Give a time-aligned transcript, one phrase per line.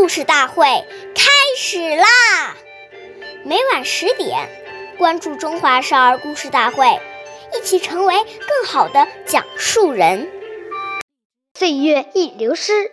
[0.00, 0.64] 故事大会
[1.14, 2.56] 开始啦！
[3.44, 4.48] 每晚十点，
[4.96, 6.86] 关注《中华少儿故事大会》，
[7.54, 10.32] 一起成为更好的讲述人。
[11.54, 12.90] 岁月易流失，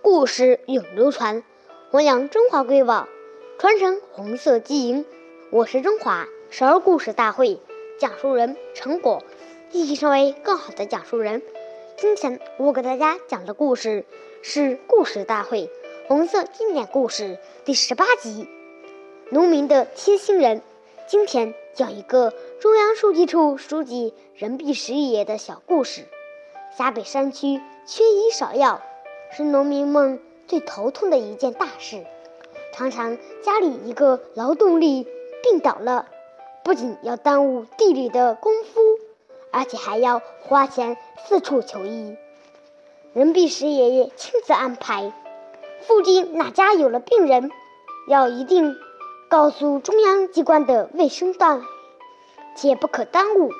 [0.00, 1.44] 故事永流传。
[1.90, 3.06] 弘扬中华瑰宝，
[3.58, 5.04] 传承红色基因。
[5.50, 7.60] 我是中华少儿故事大会
[8.00, 9.22] 讲述人陈果，
[9.70, 11.42] 一起成为更好的讲述人。
[11.98, 14.06] 今天我给大家讲的故事
[14.40, 15.64] 是《故事大会》
[16.08, 18.44] 红色经典故事第十八集
[19.28, 20.60] 《农民的贴心人》。
[21.06, 26.06] 今天讲一个中央书记处书记任弼时爷爷的小故事。
[26.74, 28.80] 陕北山区缺医少药，
[29.36, 32.06] 是农民们最头痛的一件大事。
[32.72, 35.06] 常常家里一个劳动力
[35.42, 36.08] 病倒了，
[36.64, 38.80] 不仅要耽误地里的功夫。
[39.50, 40.96] 而且还要花钱
[41.26, 42.16] 四处求医，
[43.12, 45.12] 任弼时爷爷亲自安排，
[45.80, 47.50] 附近哪家有了病人，
[48.08, 48.76] 要一定
[49.28, 51.64] 告诉中央机关的卫生单位，
[52.56, 53.52] 且不可耽误。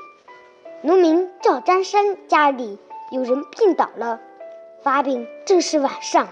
[0.82, 2.78] 农民赵占山家里
[3.10, 4.20] 有人病倒了，
[4.82, 6.28] 发病正是晚上，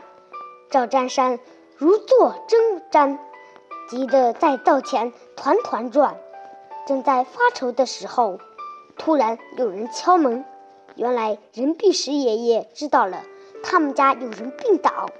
[0.70, 1.38] 赵占山
[1.76, 3.18] 如坐针毡，
[3.88, 6.16] 急得在灶前团团转，
[6.86, 8.38] 正在发愁的时候。
[8.98, 10.42] 突然有人敲门，
[10.94, 13.24] 原来任弼时爷爷知道了
[13.62, 15.10] 他们家有人病倒，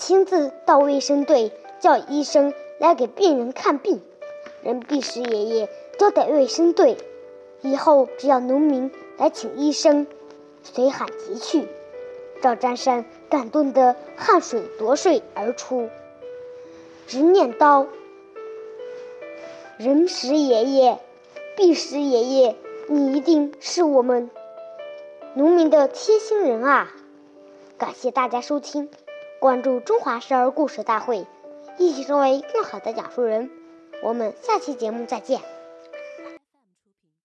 [0.00, 4.00] 亲自到卫生队叫医生来给病人看病。
[4.62, 6.96] 任弼时爷爷交代卫生队，
[7.60, 10.06] 以后只要农民来请医生，
[10.62, 11.68] 随喊即去。
[12.40, 15.90] 赵占山感动得汗水夺水而出，
[17.06, 17.86] 直念叨
[19.76, 20.98] ：“任时爷爷，
[21.56, 22.56] 弼时爷爷。”
[22.88, 24.30] 你一定是我们
[25.34, 26.92] 农民的贴心人啊！
[27.78, 28.88] 感谢大家收听，
[29.40, 31.26] 关注中华少儿故事大会，
[31.78, 33.50] 一起成为更好的讲述人。
[34.02, 35.40] 我们下期节目再见。